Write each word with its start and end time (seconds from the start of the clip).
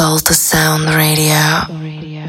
Soul 0.00 0.18
to 0.20 0.32
Sound 0.32 0.88
Radio. 0.88 2.19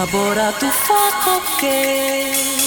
Laborato 0.00 0.66
fa 0.70 1.34
ok. 1.36 2.59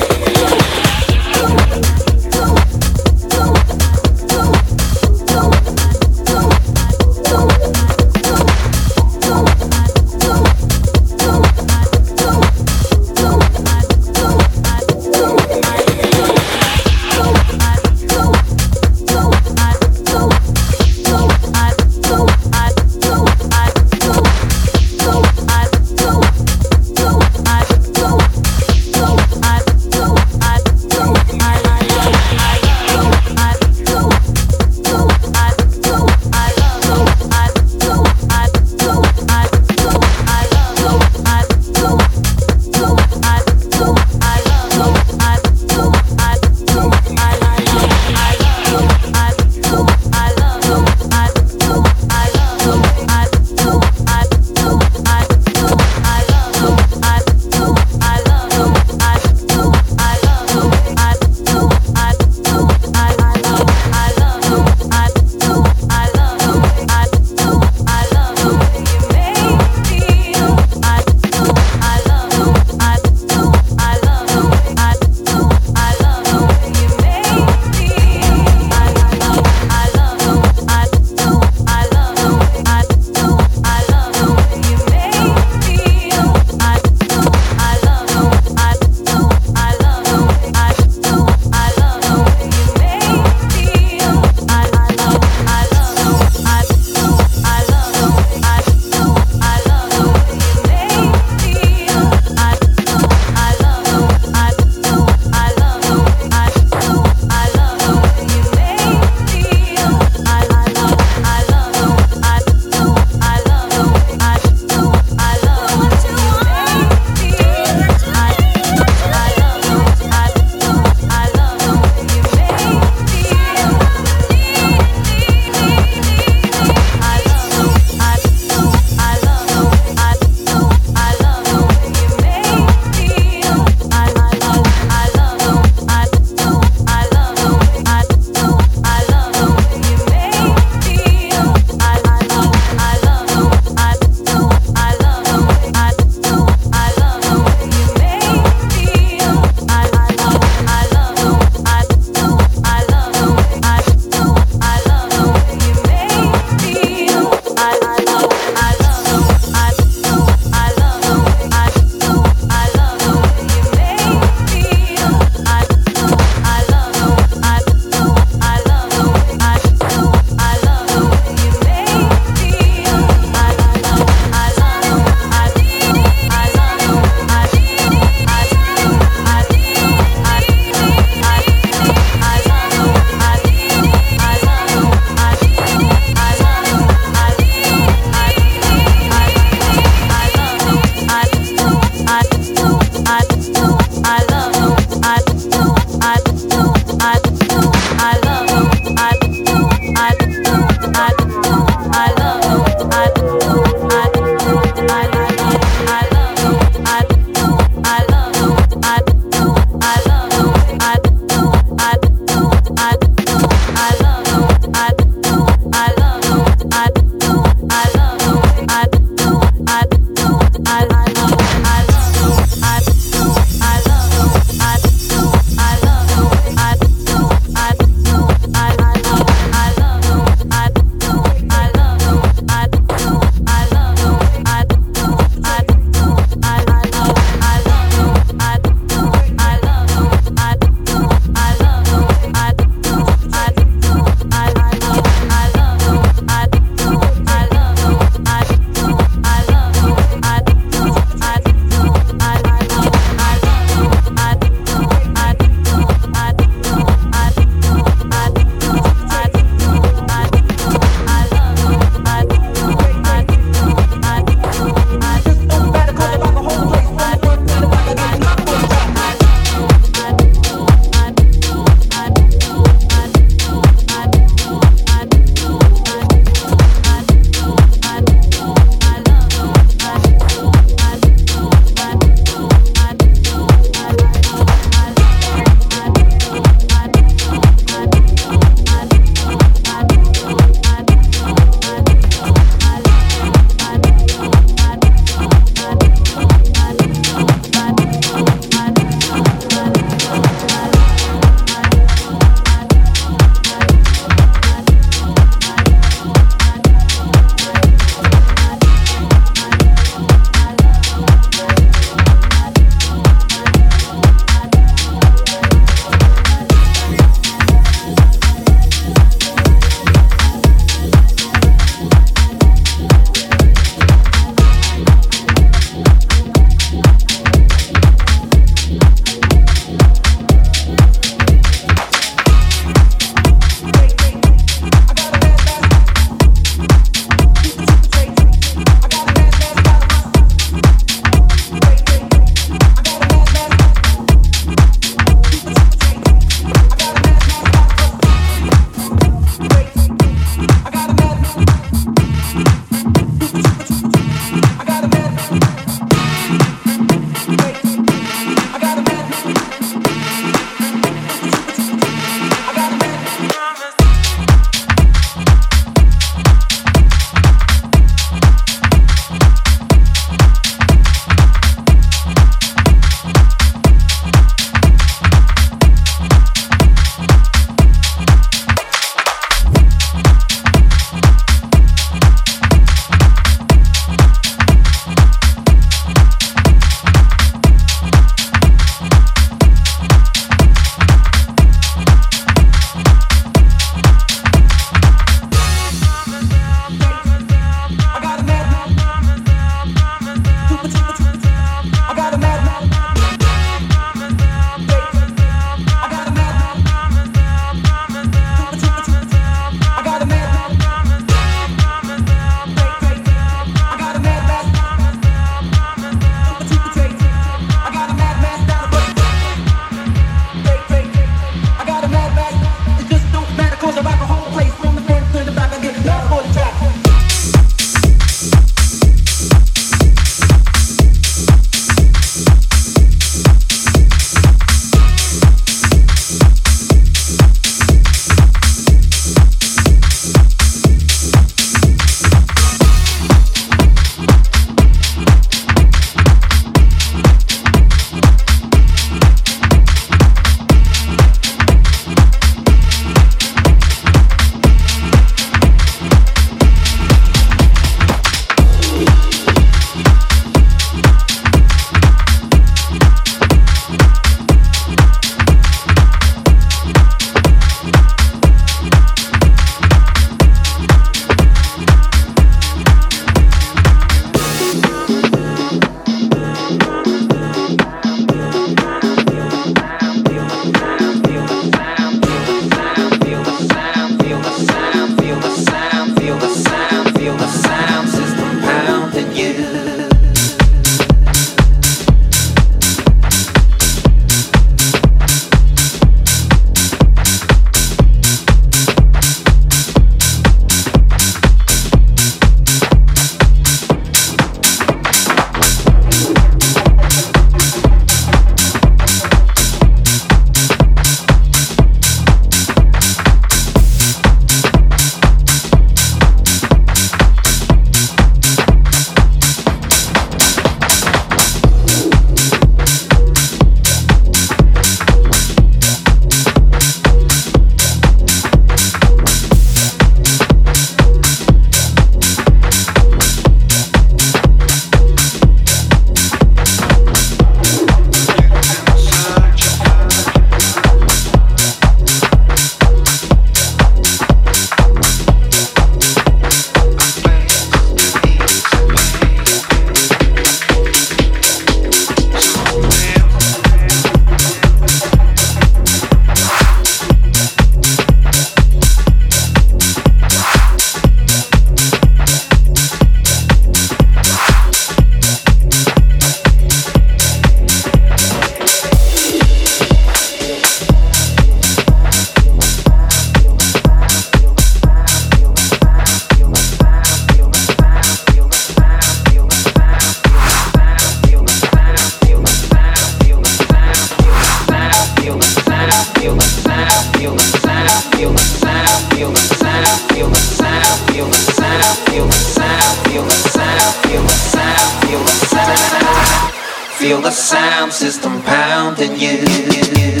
feel 596.81 596.99
the 596.99 597.11
sound 597.11 597.71
system 597.71 598.19
pounding 598.23 598.99
you. 598.99 600.00